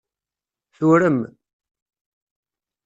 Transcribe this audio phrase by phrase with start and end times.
[0.77, 1.17] Turem.